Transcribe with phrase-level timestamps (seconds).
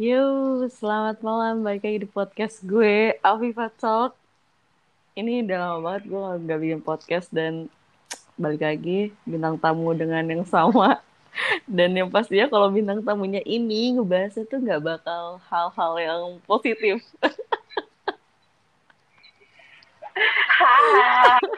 [0.00, 1.60] Yo, selamat malam.
[1.60, 4.16] Balik lagi di podcast gue, Afifa Talk.
[5.12, 7.68] Ini udah lama banget gue gak bikin podcast dan
[8.40, 11.04] balik lagi bintang tamu dengan yang sama.
[11.68, 17.04] Dan yang pastinya kalau bintang tamunya ini ngebahasnya tuh gak bakal hal-hal yang positif.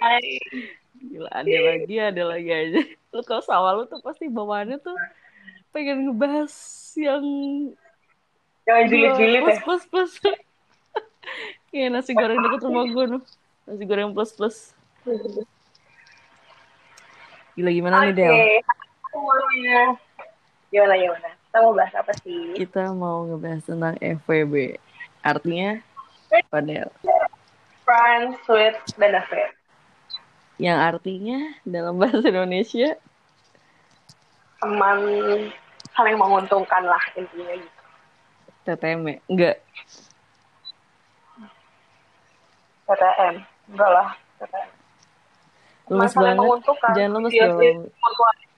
[0.03, 0.43] Hai.
[0.99, 2.83] Gila, ada lagi, ada lagi aja.
[3.15, 4.99] Lu kalau sama lu tuh pasti bawaannya tuh
[5.71, 6.51] pengen ngebahas
[6.99, 7.23] yang
[8.63, 9.43] Jangan julid-julid ya.
[9.43, 10.13] plus plus plus.
[11.71, 13.23] Kayak nasi goreng deket rumah gue tuh.
[13.67, 14.57] Nasi goreng plus plus.
[17.59, 18.19] Gila gimana nih Oke.
[18.19, 18.35] Del?
[19.13, 19.81] Semuanya.
[20.73, 21.31] Gimana gimana?
[21.37, 22.43] Kita mau bahas apa sih?
[22.57, 24.55] Kita mau ngebahas tentang FWB.
[25.21, 25.83] Artinya
[26.33, 26.89] apa Del?
[27.83, 29.53] Friends, sweet, benefit.
[30.63, 32.95] Yang artinya dalam bahasa Indonesia
[34.63, 34.99] Teman
[35.99, 37.82] saling menguntungkan lah intinya gitu.
[38.63, 39.57] TTM enggak
[42.85, 43.35] TTM.
[43.69, 44.09] Enggak lah.
[44.39, 44.69] TTM.
[45.85, 46.91] Lemes banget menguntungkan.
[46.95, 47.61] jangan lemes Iya dong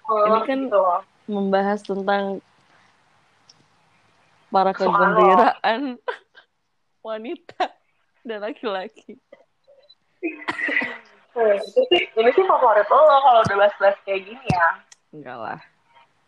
[0.05, 0.81] Ini kan gitu
[1.25, 2.25] membahas tentang
[4.49, 5.97] para kegembiraan
[7.07, 7.65] wanita
[8.23, 9.17] dan laki-laki
[11.35, 11.59] Hmm,
[11.91, 14.69] ini sih favorit lo kalau udah bahas-bahas kayak gini ya.
[15.11, 15.61] enggak lah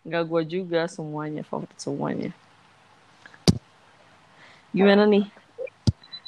[0.03, 2.35] enggak gue juga semuanya favorit semuanya
[4.77, 5.25] gimana nih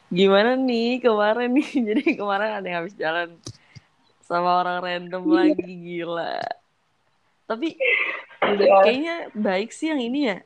[0.09, 3.37] gimana nih kemarin nih jadi kemarin ada yang habis jalan
[4.25, 6.41] sama orang random lagi gila
[7.45, 7.77] tapi
[8.39, 8.81] Iya.
[8.81, 10.37] kayaknya baik sih yang ini ya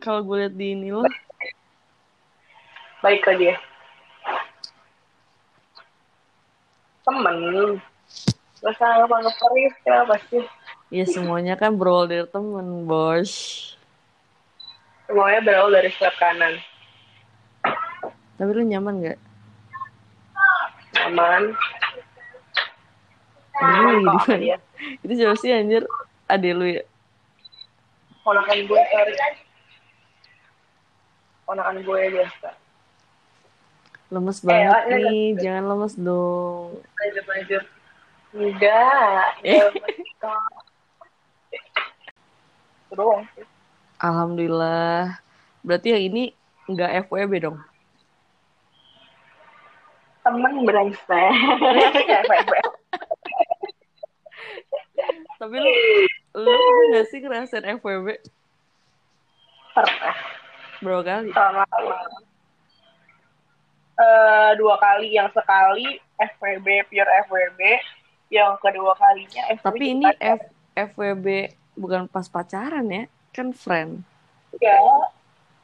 [0.00, 1.04] kalau gue lihat di ini loh
[3.02, 3.58] Baik ke dia.
[7.02, 7.36] Temen.
[8.62, 10.38] Gak usah ngepanggil serius ya pasti.
[10.86, 13.32] ya semuanya kan berawal dari temen bos
[15.04, 16.62] Semuanya berawal dari sayap kanan.
[18.42, 19.18] Tapi lu nyaman nggak
[21.02, 21.54] Aman.
[23.54, 24.56] ini lagi di Kok mana dia?
[24.98, 25.86] itu siapa sih anjir
[26.26, 26.82] ade lu ya
[28.22, 29.14] Ponakan gue, sorry.
[31.42, 32.50] Ponakan gue biasa.
[34.10, 37.64] lemes Eh, banget ini nih jangan lemes dong Lanjut, lanjut.
[38.32, 39.26] Enggak.
[39.40, 39.62] Eh.
[42.90, 43.22] Doang
[43.96, 45.22] alhamdulillah
[45.62, 46.22] berarti yang ini
[46.66, 47.56] nggak FWB dong
[50.42, 51.30] Temen brengsek.
[55.38, 55.70] tapi lu
[56.34, 56.54] lu
[56.90, 58.18] nggak sih ngerasain FWB
[59.70, 60.16] Pernah.
[60.82, 61.62] berapa kali Sama
[64.02, 65.14] eh dua kali.
[65.14, 67.60] Yang sekali FWB, pure FWB.
[68.34, 70.06] Yang kedua kalinya FWB tapi ini.
[70.18, 70.42] F
[70.74, 71.26] FWB
[71.78, 74.02] bukan pas pacaran ya kan friend
[74.58, 74.74] Ya,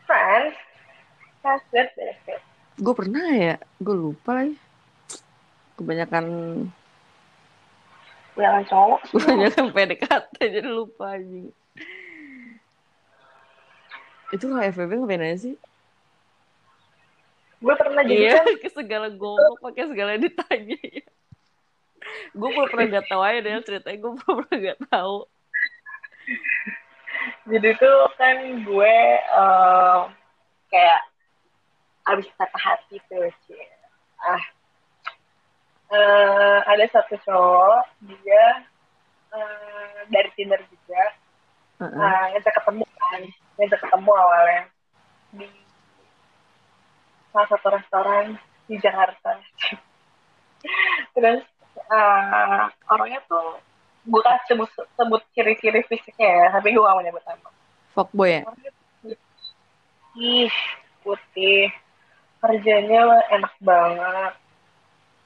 [0.06, 0.55] friends.
[1.43, 1.91] That's good
[2.78, 4.55] gue pernah ya gue lupa lagi
[5.78, 6.25] kebanyakan
[8.39, 9.00] Jangan cowok.
[9.03, 9.15] sih.
[9.19, 11.50] kebanyakan PDKT jadi lupa anjing
[14.28, 15.56] itu kalau FWB ngapain aja sih
[17.59, 21.03] Gue pernah jadi iya kan ke segala goblok pakai segala ditanya ya
[22.31, 25.17] gue pernah pernah gak tahu aja deh ceritanya gue pernah pernah gak tahu
[27.49, 29.99] jadi tuh kan gue eh,
[30.71, 31.00] kayak
[32.09, 33.67] abis patah hati tuh Cie.
[34.22, 34.41] ah
[35.93, 38.47] eh, ada satu cowok dia
[39.32, 41.04] eh, dari Tinder juga.
[41.78, 41.94] Heeh.
[41.94, 43.22] nah ngajak ketemu kan
[43.54, 44.62] ngajak ketemu awalnya
[45.31, 45.47] di
[47.31, 48.34] salah satu restoran
[48.66, 49.38] di Jakarta.
[51.15, 51.43] Terus
[51.78, 53.62] eh, orangnya tuh
[54.09, 57.50] gue kasih sebut, sebut ciri-ciri fisiknya ya tapi gue gak mau nyebut nama.
[57.94, 58.43] Fuckboy ya?
[59.05, 60.50] Putih.
[61.05, 61.65] Putih.
[62.38, 64.34] Kerjanya enak banget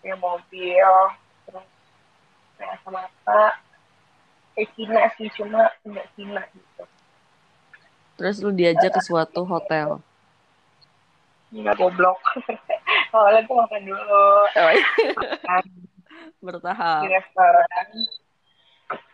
[0.03, 0.91] punya mobil
[1.47, 1.69] terus
[2.59, 3.43] kayak mata
[4.59, 6.85] kayak Cina sih cuma nggak Cina gitu.
[8.19, 10.03] Terus lu diajak ke suatu hotel?
[11.55, 12.19] Nggak goblok.
[13.15, 14.27] Awalnya tuh makan dulu.
[14.45, 14.87] Oh, iya.
[15.17, 15.65] makan.
[16.13, 17.87] Di bertahap restoran.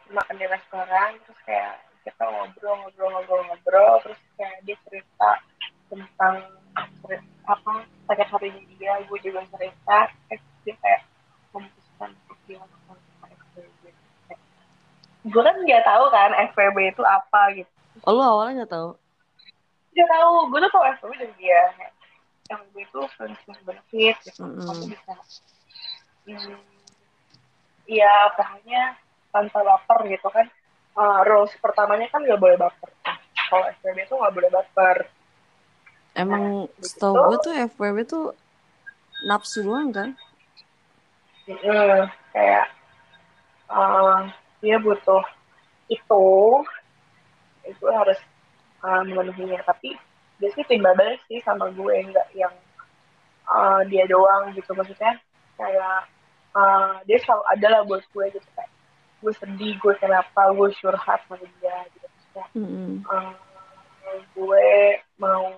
[0.08, 1.74] Makan di restoran terus kayak
[2.08, 5.30] kita ngobrol ngobrol ngobrol ngobrol terus kayak dia cerita
[5.92, 6.36] tentang
[7.04, 7.72] cerita, apa
[8.04, 9.98] sakit hatinya dia gue juga cerita
[10.28, 11.00] terus dia kayak
[11.56, 13.82] memutuskan untuk dia melakukan FWB
[15.28, 17.72] gue kan nggak tahu kan FWB itu apa gitu.
[18.06, 18.90] Oh lu awalnya gak tahu?
[19.92, 21.62] Dia tahu gue tuh tahu FWB dari dia.
[22.48, 24.64] FWB itu friends with benefit gitu Mm-mm.
[24.64, 25.12] kamu bisa
[26.28, 26.60] hmm,
[27.84, 28.96] ya pokoknya
[29.32, 30.46] tanpa baper gitu kan.
[30.98, 32.90] Uh, rules pertamanya kan nggak boleh baper.
[33.48, 34.96] Kalau FWB itu nggak boleh baper
[36.18, 37.28] Emang Nah, setahu begitu.
[37.30, 38.24] gue tuh FWB tuh
[39.24, 40.10] nafsu doang kan?
[41.48, 42.04] Mm,
[42.34, 42.66] kayak
[43.72, 44.28] uh,
[44.60, 45.24] dia butuh
[45.88, 46.24] itu
[47.64, 48.20] itu harus
[48.84, 49.96] uh, memenuhinya tapi
[50.36, 52.52] dia sih timbal balik sih sama gue nggak yang
[53.48, 55.16] uh, dia doang gitu maksudnya
[55.56, 56.04] kayak
[56.52, 58.68] uh, dia selalu ada lah buat gue gitu kayak
[59.24, 62.92] gue sedih gue kenapa gue curhat sama dia gitu maksudnya Mm-mm.
[63.08, 63.32] uh,
[64.36, 64.68] gue
[65.16, 65.56] mau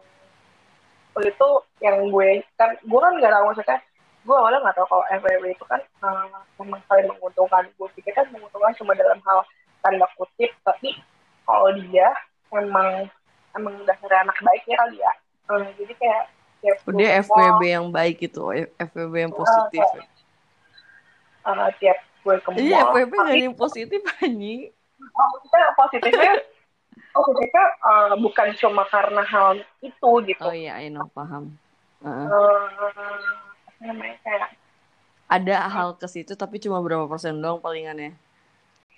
[1.10, 1.48] waktu itu
[1.80, 3.78] yang gue kan gue kan nggak tahu maksudnya
[4.20, 8.26] gue awalnya nggak tahu kalau FWB itu kan uh, memang saling menguntungkan gue pikir kan
[8.30, 9.38] menguntungkan cuma dalam hal
[9.80, 10.92] tanda kutip tapi
[11.42, 12.12] kalau dia
[12.52, 13.08] emang
[13.52, 15.12] emang dasarnya anak baiknya kali ya
[15.50, 16.22] Uh, jadi kayak
[16.62, 19.82] kayak Oh, dia FWB yang baik gitu, F- FWB yang positif.
[19.82, 20.02] ya.
[21.42, 24.70] uh, tiap gue ke Ini mall FWB nggak ada yang positif anjing.
[25.02, 25.28] oh,
[25.74, 26.38] positifnya
[27.11, 30.44] positifnya uh, bukan cuma karena hal itu gitu.
[30.44, 31.58] Oh iya, I know, paham.
[32.00, 32.69] Uh,
[33.69, 34.50] apa namanya kayak
[35.31, 38.17] Ada hal ke situ tapi cuma berapa persen doang palingannya.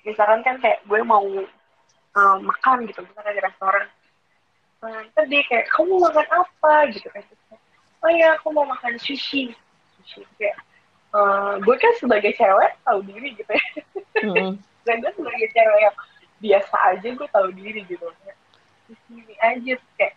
[0.03, 3.87] misalkan kan kayak gue mau uh, makan gitu misalkan di restoran.
[4.83, 6.75] Nah, ntar dia kayak kamu mau makan apa?
[6.91, 7.23] Gitu kan.
[8.03, 9.55] Oh ya aku mau makan sushi.
[10.03, 10.59] Sushi kayak
[11.15, 13.67] uh, gue kan sebagai cewek tahu diri gitu ya.
[14.27, 14.53] Mm-mm.
[14.87, 15.97] dan gue sebagai cewek yang
[16.43, 18.11] biasa aja gue tahu diri gitu
[19.13, 20.15] ini aja kayak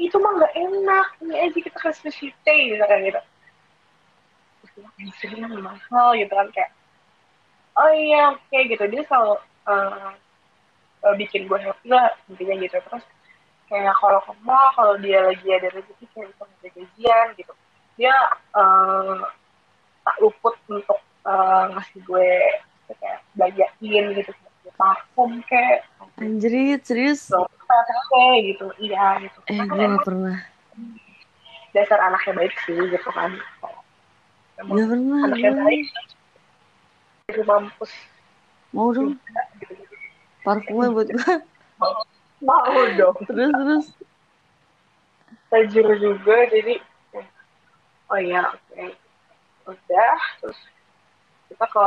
[0.00, 3.20] itu mah nggak enak ini aja kita kasih sushi gitu kan gitu.
[4.64, 6.70] Terus mahal gitu kan kayak
[7.76, 8.84] oh iya oke gitu.
[8.88, 9.36] Dia selalu
[9.68, 12.76] uh, bikin gue happy lah intinya gitu.
[12.80, 13.04] Terus
[13.68, 17.52] kayak kalau ke mall kalau dia lagi ada rezeki kayak bisa ngajak gajian gitu.
[18.00, 18.14] Dia
[18.56, 19.20] uh,
[20.00, 22.28] tak luput untuk uh, ngasih gue
[22.88, 24.32] kayak belanjain gitu
[24.80, 25.84] parfum kayak
[26.16, 27.28] Anjrit, serius?
[28.08, 30.36] kayak gitu iya gitu Eh, gue gak pernah.
[31.70, 33.30] dasar anaknya baik sih gitu kan
[34.58, 35.20] emang Gak pernah.
[35.22, 35.60] anaknya gue.
[35.60, 35.86] baik
[37.28, 37.92] itu mampus
[38.70, 39.18] Mau dong,
[39.58, 39.74] gitu
[40.40, 41.20] parfumnya buat gue.
[42.42, 42.64] mau
[42.96, 43.86] dong Terus, terus.
[45.46, 46.74] tajir juga jadi
[48.06, 48.84] oh ya oke
[49.66, 50.58] udah terus
[51.46, 51.86] kita ke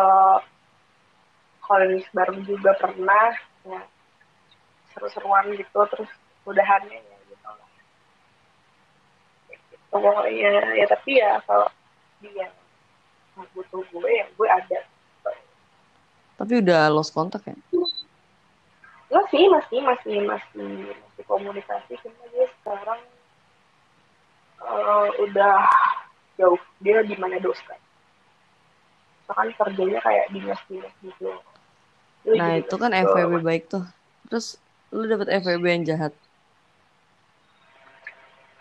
[1.64, 3.32] holidays bareng juga pernah
[3.64, 3.82] ya
[4.94, 6.12] seru-seruan gitu terus
[6.44, 7.16] udahannya ya.
[7.28, 7.70] Gitu lah
[9.50, 11.68] gitu, pokoknya ya tapi ya kalau
[12.20, 12.48] dia
[13.56, 14.80] butuh gue ya gue ada.
[16.34, 17.56] Tapi udah lost kontak ya?
[19.08, 23.02] Enggak sih masih masih masih masih komunikasi cuma dia sekarang
[24.62, 25.58] eh, udah
[26.38, 26.60] jauh.
[26.84, 27.78] Dia di mana dosa
[29.34, 31.34] kan kerjanya kayak dinas dinas gitu
[32.24, 33.84] Nah, itu kan FWB baik tuh.
[34.32, 34.56] Terus,
[34.96, 36.14] lu dapet FWB yang jahat.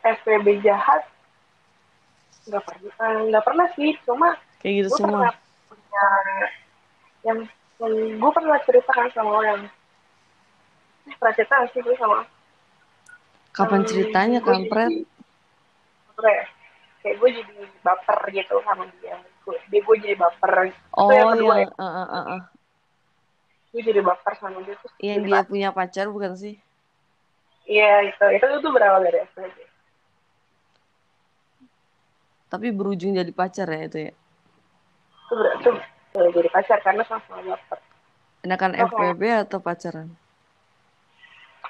[0.03, 1.03] FPB jahat
[2.43, 5.71] nggak pernah eh, nggak pernah sih cuma Kayak gitu gue pernah semua.
[5.71, 6.07] punya
[7.23, 7.39] yang,
[7.79, 9.61] yang gue pernah cerita kan sama orang
[11.07, 12.27] eh, pernah cerita sih gue sama
[13.53, 14.91] Kapan Hmm, ceritanya, kampret?
[16.23, 16.45] ya,
[17.05, 17.55] kayak gue jadi
[17.85, 22.07] baper gitu sama dia gue, dia gue jadi baper Oh, yang kedua yang, uh, uh,
[22.11, 22.43] uh, uh.
[23.73, 25.49] Gue jadi baper sama dia terus yang dia baper.
[25.51, 26.55] punya pacar bukan sih?
[27.67, 29.57] iya itu itu itu berawal dari FPB
[32.53, 34.13] Tapi berujung jadi pacar ya itu ya?
[35.25, 35.71] itu ber- itu
[36.21, 37.79] eh, jadi pacar karena sama-sama baper
[38.45, 40.09] Enakan Oh, FWB atau pacaran?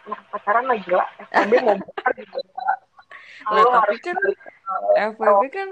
[0.09, 2.39] nah, pacaran lagi lah FPB mau baper gitu
[3.53, 4.17] Lah, tapi kan
[5.13, 5.69] FWB kan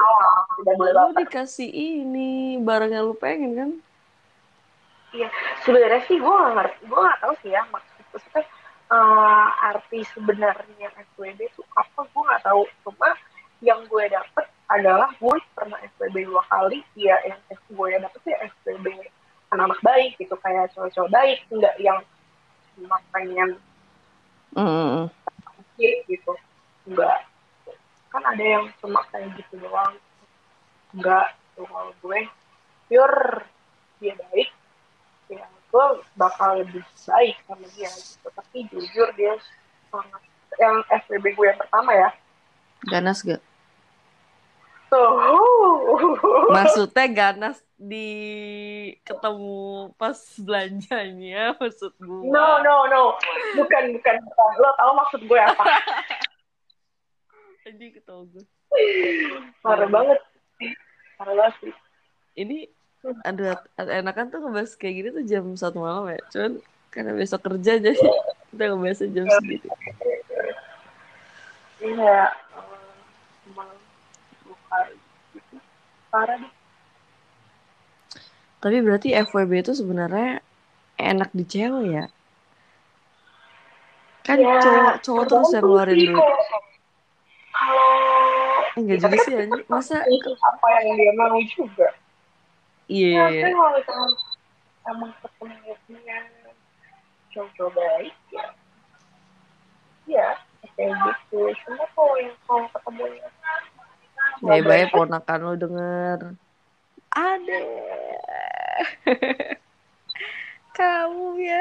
[0.77, 3.71] boleh lu dikasih ini barang yang lu pengen kan?
[5.11, 5.29] Iya,
[5.67, 8.45] sebenarnya sih gue gak ngerti, gue gak tahu sih ya maksud maksudnya
[8.91, 12.63] eh, arti sebenarnya FWB itu apa gue gak tahu.
[12.87, 13.11] Cuma
[13.61, 18.37] yang gue dapet adalah gue pernah FWB dua kali, ya yang gue yang dapet ya
[18.63, 18.87] FWB
[19.51, 21.99] anak-anak baik gitu, kayak cowok-cowok baik, enggak yang
[22.79, 23.59] cuma pengen
[24.51, 25.07] Mm,
[26.11, 26.35] gitu,
[26.91, 27.23] enggak.
[28.11, 29.95] Kan ada yang cuma kayak gitu doang,
[30.91, 31.39] enggak.
[31.55, 32.27] Tuh, kalau gue
[32.91, 33.47] pure
[34.03, 34.51] dia baik,
[35.71, 39.35] gue bakal lebih baik sama dia gitu tapi jujur dia
[39.89, 40.23] sangat
[40.59, 42.11] yang FBB gue yang pertama ya
[42.83, 43.39] Ganas gak?
[44.91, 45.15] tuh
[46.57, 48.11] Maksudnya ganas di
[49.01, 49.55] ketemu
[49.95, 52.27] pas belanjanya maksud gua.
[52.27, 53.03] no no no
[53.55, 54.51] bukan bukan bukan.
[54.59, 55.65] lo tau maksud gue apa
[57.63, 58.45] Jadi ketemu gue.
[59.63, 60.19] parah banget
[61.17, 61.75] parah banget sih
[62.37, 62.67] Ini
[63.25, 66.21] ada, ada enakan tuh ngebahas kayak gini tuh jam satu malam ya.
[66.33, 66.53] Cuman
[66.91, 67.97] karena besok kerja jadi
[68.51, 69.69] kita ngebahasnya jam segitu.
[71.81, 73.73] iya eh,
[76.13, 76.53] parah deh
[78.61, 80.45] Tapi berarti FWB itu sebenarnya
[81.01, 82.05] enak di cewek ya?
[84.21, 86.13] Kan Ya, cowok cowok terus yang ngeluarin duit.
[86.13, 86.37] kalau
[87.61, 89.65] Eh, enggak kita juga kan sih anjing.
[89.73, 91.89] Masa itu apa yang dia mau juga
[92.91, 93.43] iya ya iya.
[93.47, 94.09] tapi kalau misalnya
[94.91, 96.25] emang ketemu dengan
[97.31, 98.47] cowok baik ya
[100.11, 100.29] ya
[100.75, 103.33] kayak gitu cuma kalau yang kalau ketemu yang
[104.41, 106.19] Baik baik ponakan lo denger.
[107.13, 107.61] Ade.
[110.81, 111.61] Kamu ya.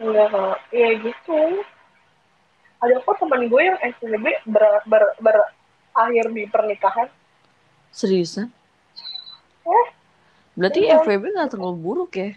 [0.00, 1.40] enggak kalau ya gitu
[2.80, 7.10] ada kok teman gue yang SNB ber, ber, berakhir di pernikahan
[7.90, 8.54] Seriusan?
[10.60, 11.00] Berarti Iya.
[11.00, 12.36] FWB nggak terlalu buruk ya?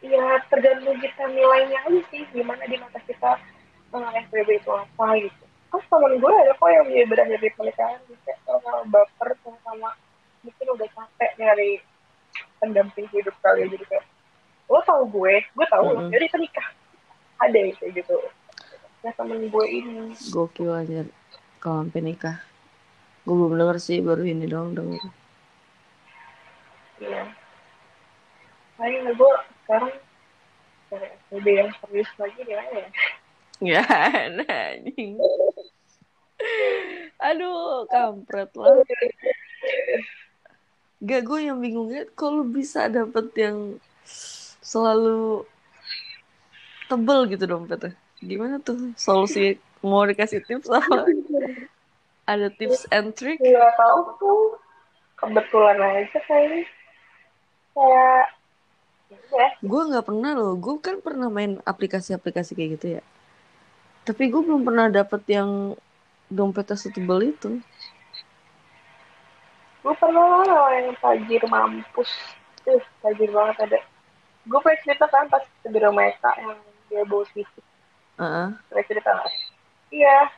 [0.00, 3.36] ya tergantung kita nilainya aja sih gimana di mata kita
[3.92, 8.32] uh, FBB itu apa gitu kan temen gue ada kok yang berakhir di pernikahan bisa
[8.48, 9.92] sama baper sama,
[10.40, 11.84] mungkin udah capek nyari
[12.64, 13.76] pendamping hidup kali ya.
[13.76, 14.04] jadi kayak
[14.72, 16.10] lo tau gue gue tau lo Mm-mm.
[16.16, 16.68] jadi kita nikah
[17.36, 18.16] ada yang kayak gitu
[19.04, 21.04] nah temen gue ini Gokil aja
[21.60, 22.40] kalau sampai nikah.
[23.28, 25.19] Gue belum denger sih, baru ini doang denger.
[27.00, 27.22] Ya
[28.76, 29.32] makanya gue
[29.64, 29.92] sekarang
[30.88, 32.90] cari FBB yang serius lagi di mana ya
[33.60, 33.84] Ya,
[34.40, 35.20] nah, anjing.
[37.20, 38.80] Aduh, kampret lah.
[41.04, 43.76] Gak, gue yang bingungnya kalau bisa dapet yang
[44.64, 45.44] selalu
[46.88, 47.92] tebel gitu dompetnya.
[48.24, 51.04] Gimana tuh solusi mau dikasih tips apa?
[52.24, 53.36] Ada tips and trick?
[53.44, 54.40] nggak tahu tuh
[55.20, 56.64] kebetulan aja kayaknya
[57.74, 58.24] kayak
[59.30, 60.54] ya Gue nggak pernah loh.
[60.58, 63.02] Gue kan pernah main aplikasi-aplikasi kayak gitu ya.
[64.06, 65.74] Tapi gue belum pernah dapet yang
[66.30, 67.58] dompetnya setebel itu.
[69.80, 72.12] gue pernah lah yang tajir mampus
[72.68, 73.78] tuh tajir banget ada
[74.44, 76.60] gue pernah cerita kan pas di rumah Eka yang
[76.92, 77.64] dia bawa fisik
[78.20, 78.48] Heeh.
[78.68, 79.32] pernah cerita nggak
[79.96, 80.28] iya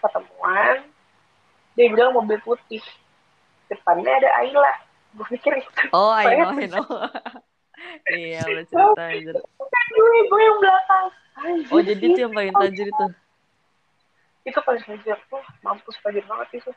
[0.00, 0.76] ketemuan
[1.76, 2.80] dia bilang mobil putih
[3.68, 4.74] depannya ada Ayla
[5.10, 6.84] gue pikir itu Oh, I know, I know.
[8.10, 9.32] iya, udah cerita aja.
[9.32, 11.06] gue gue yang belakang
[11.38, 13.06] Anjir Oh, jadi itu yang paling tajir itu.
[14.44, 16.70] itu paling tajir tuh mampus tajir banget itu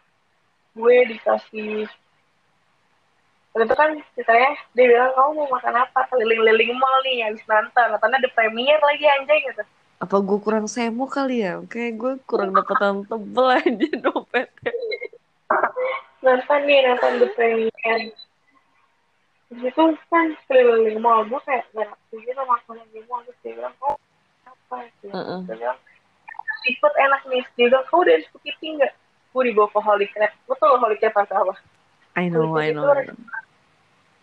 [0.71, 1.87] gue dikasih
[3.51, 7.85] waktu itu kan ceritanya dia bilang kamu mau makan apa keliling-liling mall nih habis nonton
[7.89, 9.63] nontonnya ada premier lagi anjing gitu
[9.99, 11.61] Apa gue kurang semo kali ya?
[11.63, 14.73] Kayak gue kurang dapetan tebel aja dompetnya.
[16.21, 17.99] nonton nih nonton the premier.
[19.51, 23.51] Di situ kan keliling-liling mall gue kayak gak ngerti gitu makanan di mall terus dia
[23.59, 23.99] bilang oh
[24.47, 25.39] apa gitu Heeh.
[25.43, 25.79] dia bilang
[26.63, 27.43] seafood enak nih.
[27.59, 28.93] Dia bilang kau udah kepiting nggak?
[29.31, 30.31] Gue dibawa ke Holy Crab.
[30.47, 31.55] Gue tau Holy Crab apa
[32.15, 32.91] I know, I know.
[32.91, 33.19] I know.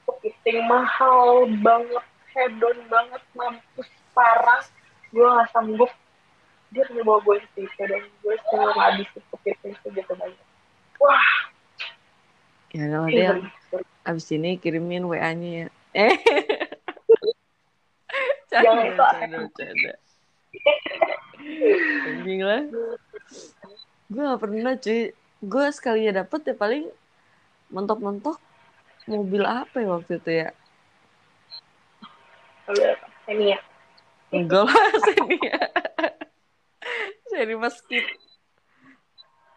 [0.08, 4.64] kepiting mahal banget hedon banget mampus parah.
[5.12, 5.92] Gue gak sanggup.
[6.72, 10.48] Dia udah bawa gue situ dan gue selalu habisin kepiting segitu banyak
[10.98, 11.28] wah
[12.78, 13.10] Ya gila.
[13.10, 13.38] Del.
[14.06, 15.68] Abis ini kirimin WA-nya ya.
[15.98, 16.14] Eh.
[18.46, 19.92] Jangan Canda, itu canda, canda.
[22.06, 22.62] Anjing lah.
[24.06, 25.00] Gue gak pernah cuy.
[25.42, 26.86] Gue sekalinya dapet ya paling
[27.74, 28.38] mentok-mentok
[29.10, 30.48] mobil apa ya waktu itu ya?
[33.26, 33.58] Ini ya
[34.28, 35.60] Enggak lah, Seni ya.
[37.32, 38.04] Seni mas skip.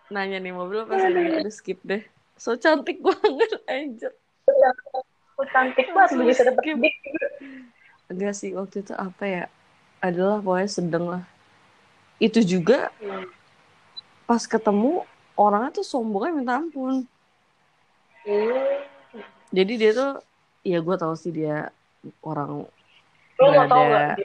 [0.08, 1.44] Nanya nih mobil apa Seni?
[1.44, 2.08] Aduh skip deh.
[2.42, 4.10] So cantik banget anjir.
[4.50, 6.74] aku cantik banget bisa dapet
[8.10, 9.46] Enggak sih waktu itu apa ya?
[10.02, 11.24] Adalah pokoknya sedang lah.
[12.18, 13.30] Itu juga Hmm.
[14.26, 15.06] pas ketemu
[15.38, 17.06] orangnya tuh sombongnya minta ampun.
[18.26, 18.82] Hmm.
[19.54, 20.12] Jadi dia tuh
[20.66, 21.70] ya gue tahu sih dia
[22.26, 22.66] orang
[23.38, 24.18] lo mau tau gak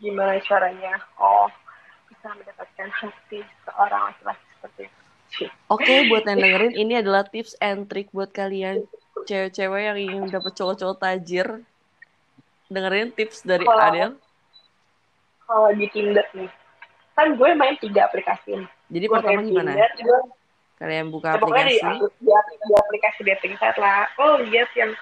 [0.00, 1.48] gimana caranya oh
[2.12, 5.07] bisa mendapatkan hati seorang laki-laki seperti itu
[5.68, 8.82] Oke, buat yang dengerin ini adalah tips and trick buat kalian
[9.22, 11.62] cewek-cewek yang ingin dapet cowok-cowok tajir.
[12.66, 14.10] Dengerin tips dari Kalau- Adel.
[15.44, 16.50] kalau di Tinder nih
[17.12, 18.52] kan gue main tiga aplikasi.
[18.88, 19.72] Jadi gue pertama gimana?
[19.72, 20.18] Tinder, gue
[20.78, 22.22] Kalian buka Ya, pokoknya di, aplikasi.
[22.22, 22.28] di,
[22.62, 24.94] di aplikasi dating site lah oh lihat yang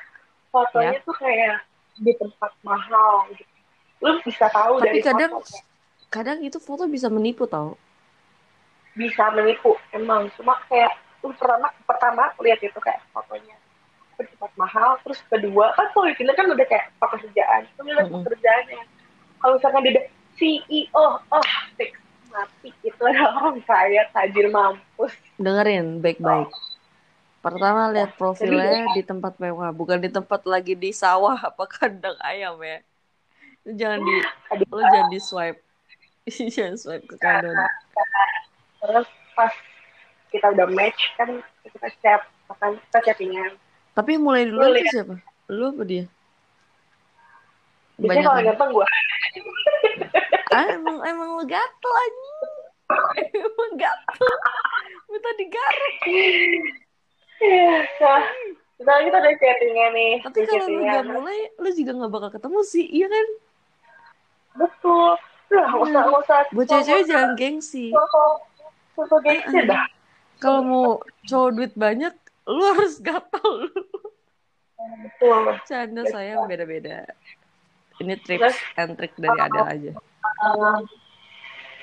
[0.49, 1.61] fotonya tuh kayak
[1.97, 3.53] di tempat mahal gitu
[4.01, 5.61] lu bisa tahu Tapi dari kadang fotonya
[6.09, 7.77] kadang itu foto bisa menipu tau.
[8.97, 10.33] Bisa menipu emang.
[10.35, 13.57] Cuma kayak lu pertama pertama lihat itu kayak fotonya
[14.17, 18.25] di tempat mahal terus kedua kan kalau di kan udah kayak pekerjaan lu lihat Mm-mm.
[18.25, 18.81] pekerjaannya.
[19.37, 20.05] Kalau misalkan dia
[20.41, 21.93] CEO oh fix
[22.33, 25.13] tapi itu adalah orang kaya tajir mampus.
[25.41, 26.53] Dengerin baik-baik.
[27.41, 32.57] Pertama lihat profilnya di tempat mewah bukan di tempat lagi di sawah apa kandang ayam
[32.61, 32.81] ya.
[33.69, 34.17] Lu jangan di
[34.73, 35.61] lu jangan di swipe.
[36.59, 37.55] Jangan swipe ke kanan
[38.83, 39.53] terus pas
[40.31, 41.29] kita udah match kan
[41.65, 43.53] kita chat akan kita chattingan
[43.97, 45.17] tapi mulai dulu Lu itu siapa?
[45.49, 46.05] Lu apa dia?
[47.97, 48.87] Biasanya kalau ganteng gue
[50.53, 52.33] ah, emang emang lu gatel aja
[53.41, 54.37] emang gatel.
[55.09, 55.97] Minta digaruk.
[57.37, 58.23] Iya, nah,
[58.77, 62.61] sekarang kita udah chattingan nih tapi kalau lu gak mulai lu juga gak bakal ketemu
[62.69, 63.27] sih iya kan?
[64.61, 65.17] Betul.
[65.57, 66.39] Lah usah usah.
[66.53, 67.97] Buat cewek-cewek jangan gengsi
[68.97, 69.85] sosok gengsi dah.
[70.41, 70.89] Kalau mau
[71.29, 72.15] cowok duit banyak
[72.49, 73.71] lu harus gatel.
[74.77, 75.57] Betul.
[75.69, 77.05] Canda sayang beda-beda.
[78.01, 79.93] Ini tips and trick dari Adel aja.
[80.45, 80.81] uh,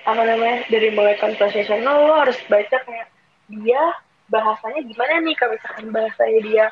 [0.04, 3.08] apa namanya dari mulai conversational lo harus baca kayak
[3.48, 3.84] dia
[4.28, 6.66] bahasanya gimana nih kalau misalkan bahasanya dia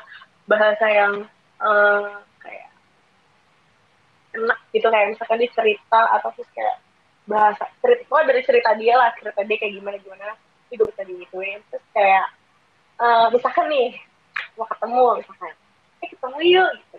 [0.44, 1.14] bahasa yang
[1.62, 2.10] eh,
[2.44, 2.68] kayak
[4.36, 6.76] enak gitu kayak misalkan dia cerita atau terus kayak
[7.22, 10.34] bahasa cerita oh dari cerita dia lah cerita dia kayak gimana gimana
[10.72, 11.60] itu bisa digituin.
[11.70, 12.26] Terus kayak
[12.98, 13.90] eh, misalkan nih
[14.58, 15.52] mau ketemu misalkan
[16.02, 16.98] eh ketemu yuk gitu.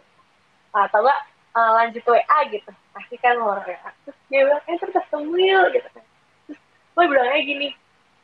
[0.74, 1.20] Atau enggak
[1.53, 5.65] eh, lanjut WA gitu pasti kan orang WA terus dia bilang eh terus ketemu yuk
[5.75, 6.06] gitu kan.
[6.48, 6.60] Terus
[6.94, 7.70] gue bilangnya gini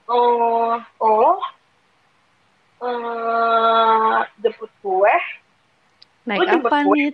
[0.09, 1.37] oh oh
[2.79, 5.15] eh jemput gue
[6.23, 6.95] naik Lu jemput apa gue?
[6.95, 7.11] nih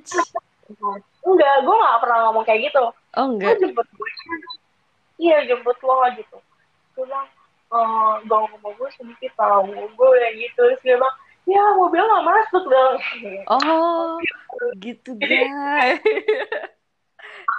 [1.26, 2.84] enggak gue gak pernah ngomong kayak gitu.
[3.18, 3.58] Oh gue enggak.
[3.64, 4.10] jemput gue
[5.22, 6.38] iya jemput lo gitu.
[6.96, 7.28] Gue bilang
[7.66, 10.62] eh gak ngomong gue sedikit tahu gue bilang gitu.
[10.62, 12.98] Terus dia bilang ya mobil gak masuk dong
[13.54, 14.18] oh
[14.82, 16.02] gitu guys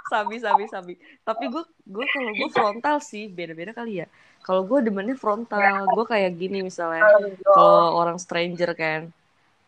[0.07, 0.93] sabi sabi sabi.
[1.21, 4.07] Tapi gue gue kalau gue frontal sih beda-beda kali ya.
[4.41, 5.85] Kalau gue demennya frontal.
[5.91, 7.03] Gue kayak gini misalnya
[7.43, 9.11] kalau orang stranger kan.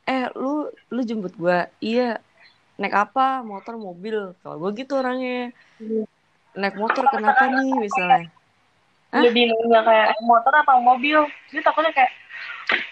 [0.07, 2.23] Eh lu lu jemput gue iya.
[2.79, 3.43] Naik apa?
[3.43, 4.31] Motor mobil.
[4.39, 5.51] Kalau gue gitu orangnya
[6.59, 8.27] naik motor kenapa nih misalnya?
[9.09, 9.25] Hah?
[9.25, 11.25] lebih nanya kayak motor apa mobil?
[11.49, 12.11] Dia takutnya kayak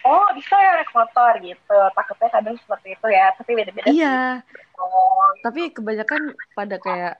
[0.01, 1.79] oh bisa ya naik motor gitu.
[1.93, 4.41] Takutnya kadang seperti itu ya tapi beda-beda iya.
[4.41, 4.65] sih.
[4.81, 7.15] Oh, tapi kebanyakan pada kayak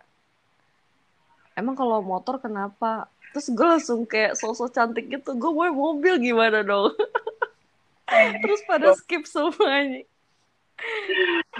[1.53, 3.05] emang kalau motor kenapa?
[3.35, 6.95] Terus gue langsung kayak sosok cantik gitu gue mau mobil gimana dong?
[8.41, 10.01] Terus pada skip semuanya.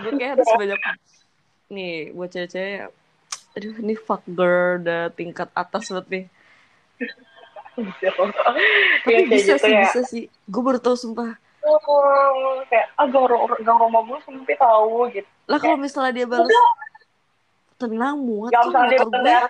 [0.02, 0.80] Gue kayak harus banyak
[1.68, 2.88] nih buat cewek-cewek
[3.58, 6.26] aduh ini fuck girl udah tingkat atas banget nih.
[7.78, 8.62] Tapi
[9.06, 9.82] kayak bisa gitu sih ya.
[9.86, 10.24] bisa sih.
[10.46, 11.38] Gue baru tau sumpah.
[11.68, 15.28] Oh, kayak ah gang, rumah gue sempit tahu gitu.
[15.50, 16.48] Lah kalau misalnya dia balas
[17.78, 19.22] tenang muat ya dia motor gue.
[19.22, 19.50] bilang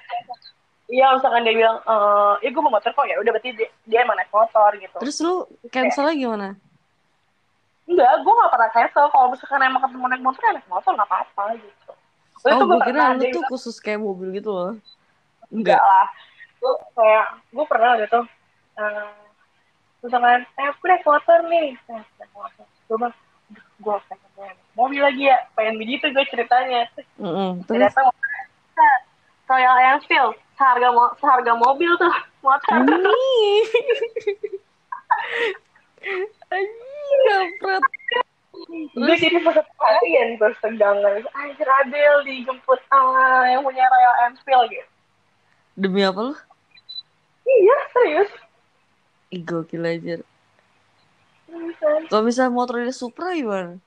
[0.88, 3.04] Iya, misalkan dia bilang, eh, ya gue mau motor kok.
[3.04, 4.96] Ya, udah berarti dia, dia emang naik motor gitu.
[5.04, 6.50] terus lu cancelnya gimana?
[7.84, 9.06] Enggak, gue gak pernah cancel.
[9.12, 11.77] Kalau misalkan emang ketemu naik motor, ya naik motor gak apa-apa gitu.
[12.46, 14.72] Oh gue kira lu tuh bilang, khusus kayak mobil gitu loh
[15.50, 16.08] enggak enggak lah.
[16.58, 18.20] Gue kayak, gue pernah gitu.
[18.78, 19.10] eh,
[20.02, 21.68] misalkan, eh aku naik motor nih.
[21.78, 22.66] Eh, naik motor.
[22.90, 23.16] Gue bilang,
[23.78, 25.38] gue pengen mobil lagi ya.
[25.54, 26.90] Pengen begitu gue ceritanya.
[26.94, 27.64] Terus Mm-mm.
[27.66, 28.88] terus ternyata
[29.48, 30.36] Royal Enfield.
[30.58, 32.14] Seharga, mo seharga mobil tuh
[32.46, 32.76] motor.
[32.84, 33.62] Nih.
[36.54, 38.28] Anjing, kampret.
[38.68, 44.90] Gue jadi peserta kalian terus tegangan anjir Adel dijemput sama yang punya Royal Enfield gitu.
[45.78, 46.36] Demi apa lu?
[47.48, 48.32] iya serius.
[49.32, 50.20] Ih, gokil aja.
[52.12, 53.80] Kalau misalnya motornya Supra gimana?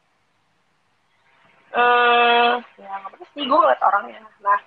[1.70, 4.18] eh ya nggak apa sih gue ngeliat orangnya.
[4.42, 4.60] Nah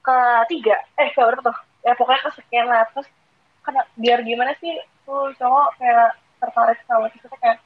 [0.00, 1.56] ketiga eh ke tuh.
[1.84, 2.84] Ya pokoknya kesekian lah.
[2.96, 3.08] Terus
[3.60, 4.72] karena biar gimana sih
[5.04, 7.60] tuh cowok kayak tertarik sama kita kayak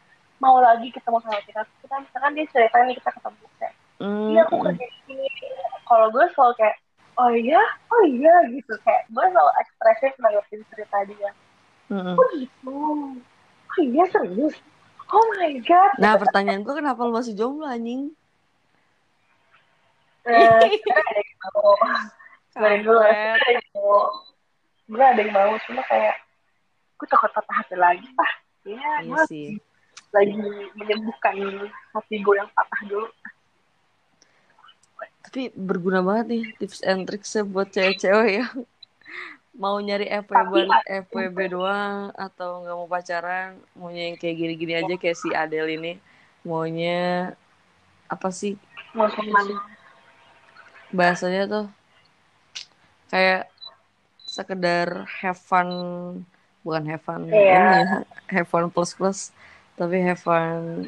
[0.44, 1.64] mau lagi ketemu sama kita.
[1.80, 3.44] Kita misalkan dia cerita nih kita ketemu.
[3.56, 4.28] Kayak Hmm.
[4.28, 5.26] iya aku kerja di sini.
[5.88, 6.76] Kalau gue selalu kayak
[7.16, 7.62] oh iya?
[7.88, 8.34] Oh iya?
[8.52, 8.72] Gitu.
[8.84, 11.30] Kayak gue selalu ekspresif nanggepin cerita dia.
[11.88, 12.16] Mm-mm.
[12.18, 12.74] oh gitu?
[13.64, 14.56] Oh iya serius?
[15.08, 15.92] Oh my god.
[15.96, 18.12] Nah, pertanyaan gue kenapa lu masih jomblo anjing?
[20.24, 21.72] eh sebenarnya ada yang mau.
[22.54, 23.12] Dari dulu Kampret.
[23.12, 23.96] sebenarnya ada yang mau.
[24.84, 26.16] Gue ada yang mau cuma kayak
[26.94, 28.32] gue takut patah hati lagi ah
[28.64, 29.48] ya Iya gue sih.
[30.14, 30.38] Lagi
[30.78, 31.36] menyembuhkan
[31.90, 33.08] hati gue yang patah dulu.
[35.26, 38.54] Tapi berguna banget nih tips and tricksnya buat cewek-cewek yang
[39.54, 45.18] mau nyari FWB, FWB doang atau nggak mau pacaran, maunya yang kayak gini-gini aja kayak
[45.18, 45.92] si Adele ini.
[46.46, 47.34] Maunya
[48.06, 48.54] apa sih?
[48.94, 49.10] Mau
[50.94, 51.66] bahasanya tuh
[53.10, 53.50] kayak
[54.22, 55.70] sekedar have fun
[56.62, 59.34] bukan have fun ini ya have fun plus plus
[59.74, 60.86] tapi have fun.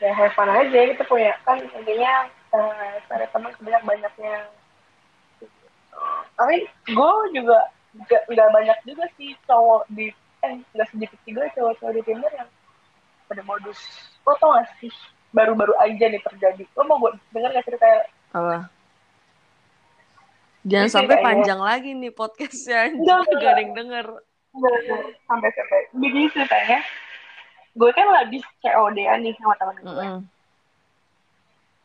[0.00, 4.36] Ya have fun aja kita punya kan intinya eh ada teman sebanyak banyaknya.
[6.34, 6.56] Tapi
[6.90, 7.58] gue juga
[8.08, 12.50] nggak banyak juga sih cowok di eh nggak sedikit juga cowok-cowok di Tinder yang
[13.30, 13.78] pada modus.
[14.26, 14.90] Lo tau gak sih
[15.30, 16.64] baru-baru aja nih terjadi.
[16.74, 17.86] Lo mau gue denger gak cerita
[18.34, 18.66] apa?
[20.66, 24.06] Jangan Jadi sampai panjang lagi nih podcastnya gak ada yang denger.
[25.30, 26.82] Sampai sampai begini ceritanya
[27.70, 29.90] gue kan habis COD-an nih sama temen gue.
[29.90, 30.22] Mm-mm.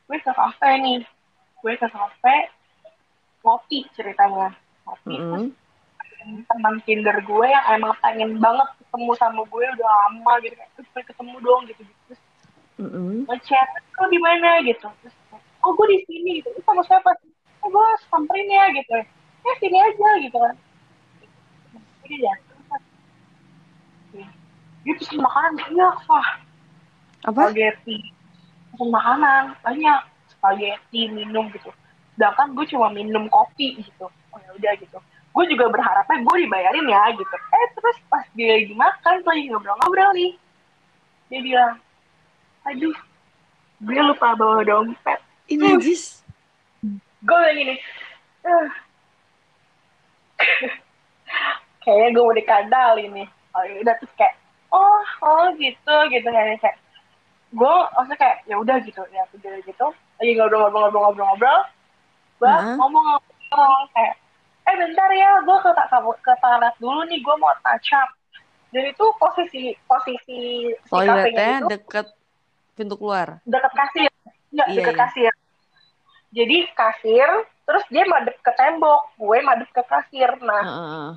[0.06, 1.00] gue ke kafe nih.
[1.62, 2.36] Gue ke kafe
[3.46, 4.50] ngopi ceritanya.
[4.86, 5.16] Ngopi.
[5.18, 5.46] Mm-mm.
[6.50, 10.58] teman Tinder gue yang emang pengen banget ketemu sama gue udah lama gitu.
[10.58, 12.22] Kayak terus pengen ketemu dong gitu terus
[12.82, 13.30] Mm-mm.
[13.30, 13.70] ngechat
[14.02, 14.60] lo di mana?
[14.66, 14.90] gitu.
[15.06, 15.16] Terus
[15.62, 16.42] oh gue di sini.
[16.42, 16.50] Gitu.
[16.50, 17.14] "Lu sama siapa?
[17.62, 18.98] Oh gue samperin ya gitu.
[19.46, 20.56] Ya sini aja gitu kan.
[22.10, 22.34] Ini ya
[24.86, 26.30] dia pesen makanan banyak wah
[27.26, 27.42] apa?
[27.50, 27.98] Spaghetti.
[28.70, 30.02] Pesen makanan banyak.
[30.30, 31.74] Spaghetti minum gitu.
[32.14, 34.06] Sedangkan gue cuma minum kopi gitu.
[34.06, 34.98] Oh ya udah gitu.
[35.36, 37.36] Gue juga berharapnya gue dibayarin ya gitu.
[37.36, 40.32] Eh terus pas dia lagi makan lagi ngobrol-ngobrol nih
[41.26, 41.74] dia bilang
[42.66, 42.98] aduh
[43.82, 45.20] gue lupa bawa dompet.
[45.50, 46.22] Ini Jis.
[47.26, 47.76] gue bilang gini
[48.46, 48.70] "Eh."
[51.82, 53.26] kayaknya gue mau dikadal ini
[53.58, 54.38] oh ya udah terus kayak
[54.76, 56.78] oh oh gitu gitu kan kayak
[57.56, 59.88] gue maksudnya kayak ya udah gitu ya udah gitu
[60.20, 61.60] lagi ngobrol-ngobrol-ngobrol-ngobrol
[62.36, 62.76] gue Hah?
[62.76, 64.16] ngomong-ngomong kayak
[64.66, 65.72] eh bentar ya gue ke
[66.20, 68.10] ke toilet dulu nih gue mau touch up
[68.76, 72.08] dan itu posisi posisi si toiletnya itu deket
[72.76, 74.12] pintu keluar dekat kasir
[74.52, 75.02] nggak Iya, dekat iya.
[75.08, 75.34] kasir
[76.36, 77.30] jadi kasir
[77.64, 81.08] terus dia madep ke tembok gue madep ke kasir nah Heeh.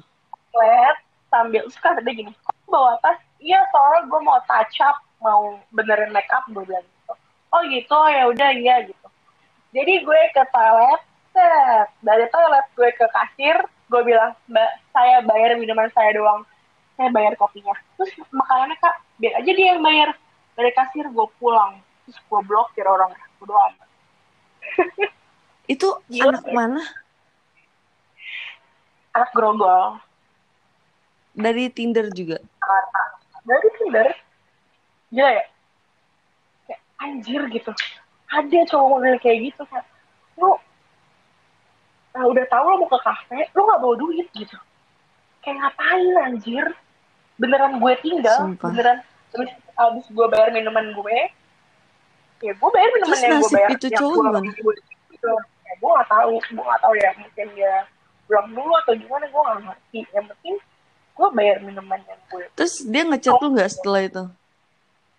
[0.54, 4.98] toilet sambil terus kata dia gini kok bawa tas iya soalnya gue mau touch up
[5.18, 7.12] mau benerin make up gue bilang gitu.
[7.54, 9.08] Oh gitu ya udah iya gitu.
[9.74, 11.02] Jadi gue ke toilet
[11.34, 11.88] set.
[12.02, 13.56] Dari toilet gue ke kasir
[13.88, 16.42] gue bilang mbak saya bayar minuman saya doang.
[16.98, 17.74] Saya bayar kopinya.
[17.98, 20.10] Terus makanannya kak biar aja dia yang bayar.
[20.58, 21.78] Dari kasir gue pulang.
[22.06, 23.88] Terus gue blokir orangnya gue amat
[25.68, 26.52] itu Gila, anak ya.
[26.54, 26.82] mana?
[29.14, 29.98] Anak grogol
[31.38, 32.42] dari Tinder juga?
[32.42, 33.02] Jakarta
[33.48, 34.08] dari Tinder
[35.08, 35.44] gila ya
[36.68, 37.72] kayak anjir gitu.
[38.28, 39.80] Ada cowok model kayak gitu kan
[40.38, 40.52] lu
[42.12, 44.56] nah, udah tahu lo mau ke kafe lu nggak bawa duit gitu.
[45.40, 46.66] Kayak ngapain anjir?
[47.38, 48.68] Beneran gue tinggal Sumpah.
[48.68, 48.98] beneran
[49.30, 51.18] terus abis gue bayar minuman gue
[52.42, 54.74] ya gue bayar minuman Terus yang gue bayar itu yang cowok gue
[55.14, 55.30] gitu
[55.64, 57.74] ya, gue nggak tahu gue nggak tahu ya mungkin dia
[58.28, 60.00] pulang dulu atau gimana gue nggak ngerti.
[60.12, 60.54] Yang penting
[61.18, 64.24] gue bayar minuman yang gue terus dia ngechat lu nggak setelah itu?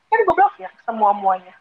[0.10, 1.54] Kan gue blokir semua muanya.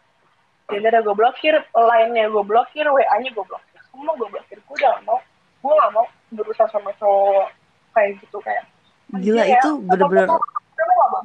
[0.71, 3.79] Jadi ada gue blokir lainnya gue blokir wa nya gue blokir.
[3.91, 4.57] Semua gue blokir.
[4.63, 5.19] Gue gak mau.
[5.59, 7.51] Gue gak mau berusaha sama cowok
[7.93, 8.63] kayak gitu kayak
[9.09, 10.29] Gila, ya, itu bener-bener-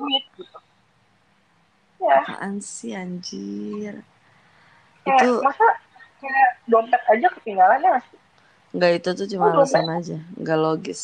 [0.01, 0.59] duit gitu.
[2.01, 2.21] Ya.
[2.25, 4.01] Apaan sih anjir?
[5.05, 5.67] Kayak itu masa
[6.19, 8.19] kayak dompet aja ketinggalannya nggak sih?
[8.75, 10.19] Nggak itu tuh cuma Oh, alasan aja.
[10.41, 11.03] Nggak logis.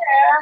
[0.00, 0.32] Ya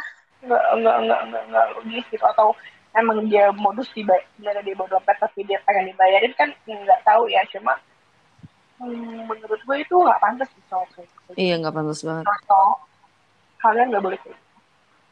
[0.40, 2.56] nggak nggak nggak nggak nggak logis gitu atau
[2.96, 7.28] emang dia modus dibayar sebenarnya dia bawa dompet tapi dia pengen dibayarin kan nggak tahu
[7.30, 7.42] ya.
[7.52, 7.78] Cuma
[8.80, 12.24] hmm, menurut gue itu nggak pantas sih cowok gitu iya nggak pantas banget.
[12.26, 12.66] Atau
[13.60, 14.48] kalian nggak boleh kayak gitu.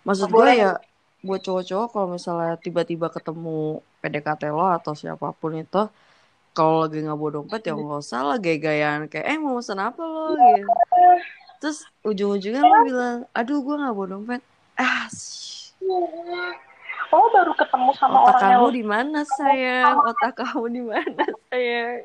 [0.08, 0.56] maksud gue boleh.
[0.56, 0.72] ya
[1.18, 5.82] buat cowok-cowok kalau misalnya tiba-tiba ketemu PDKT lo atau siapa pun itu
[6.56, 10.02] kalau lagi nggak bawa dompet ya nggak usah lah gaya-gayaan kayak eh mau pesan apa
[10.02, 10.34] lo?
[10.34, 10.72] Gitu.
[11.58, 14.42] Terus ujung-ujungnya lo bilang aduh gue nggak bawa dompet
[14.78, 15.06] ah
[17.08, 21.24] Oh baru ketemu sama otak orang kamu yang di mana sayang otak kamu di mana
[21.48, 22.04] sayang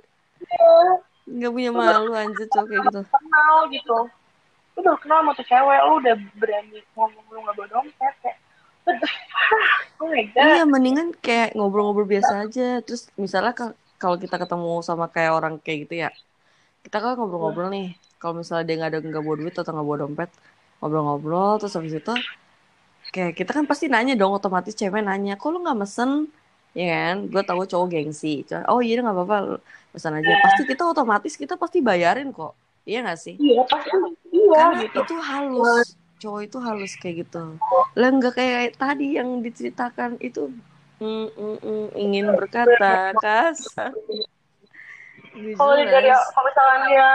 [1.23, 3.97] nggak punya malu anjir cowok kayak gitu kenal gitu.
[4.73, 8.37] Lu baru kenal sama tuh cewek, lu udah berani ngomong lu gak bawa dompet kayak.
[10.01, 10.43] Oh my god.
[10.43, 12.81] Iya, mendingan kayak ngobrol-ngobrol biasa aja.
[12.83, 16.09] Terus misalnya ka- kalau kita ketemu sama kayak orang kayak gitu ya,
[16.83, 17.95] kita kan ngobrol-ngobrol nih.
[18.19, 20.29] Kalau misalnya dia nggak ada nggak bawa duit atau nggak bawa dompet,
[20.79, 22.13] ngobrol-ngobrol terus habis itu
[23.13, 26.33] kayak kita kan pasti nanya dong otomatis cewek nanya, kok lu nggak mesen?
[26.73, 28.41] Ya kan, gue tahu cowok gengsi.
[28.65, 29.61] Oh iya nggak apa-apa,
[29.93, 30.33] pesan aja.
[30.41, 32.57] Pasti kita otomatis kita pasti bayarin kok.
[32.89, 33.37] Iya nggak sih?
[33.37, 33.93] Iya pasti.
[34.33, 34.99] Iya Karena gitu.
[35.05, 37.43] itu halus, cowok itu halus kayak gitu.
[37.93, 40.49] Lah nggak kayak tadi yang diceritakan itu
[40.97, 43.93] mm, mm, mm, ingin berkata kasar.
[45.33, 47.07] Nggak Kalau dia kalau misalnya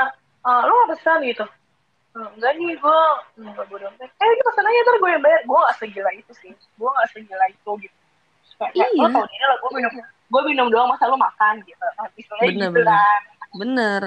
[0.46, 1.44] ah, lu gak pesan gitu.
[2.18, 2.98] Enggak nih gue
[3.38, 6.50] nggak bodo amat eh ini pesanannya ntar gue yang bayar gue gak segila itu sih
[6.50, 7.96] gue gak segila itu gitu
[8.58, 8.86] kayak Iya.
[8.98, 11.78] lo tau ini lah gue minum gue minum doang masa lo makan gitu
[12.16, 12.86] istilahnya Bener, gitu bener.
[12.88, 14.02] kan Bener.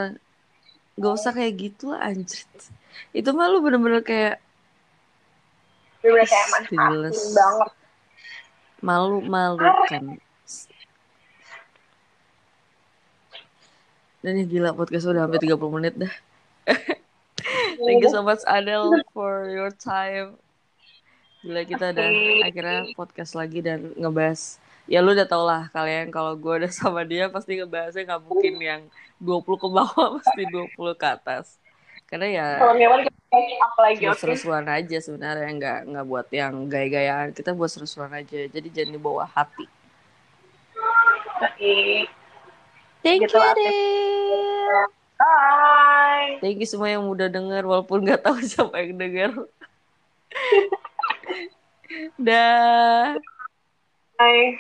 [0.94, 2.46] Gak usah kayak gitu lah anjir.
[3.10, 4.38] Itu mah lu bener-bener kayak
[6.04, 7.18] bener kayak Ih, manfaatin jelas.
[7.34, 7.72] banget
[8.82, 10.04] malu-malukan.
[14.22, 16.14] Dan ini gila podcast udah hampir 30 menit dah.
[17.82, 20.38] Thank you so much Adele for your time.
[21.42, 22.10] Gila kita udah
[22.46, 24.62] akhirnya podcast lagi dan ngebahas.
[24.86, 28.54] Ya lu udah tau lah kalian kalau gue udah sama dia pasti ngebahasnya nggak mungkin
[28.62, 28.82] yang
[29.18, 31.58] 20 ke bawah pasti 20 ke atas.
[32.06, 32.48] Karena ya
[34.20, 39.24] seru-seruan aja sebenarnya nggak nggak buat yang gaya-gayaan kita buat seru-seruan aja jadi jangan dibawa
[39.24, 39.64] hati
[41.40, 42.06] Oke.
[43.00, 44.92] thank Gitu you lah.
[45.22, 49.32] Bye thank you semua yang udah denger walaupun nggak tahu siapa yang denger.
[52.18, 53.22] Dah.
[54.18, 54.58] Bye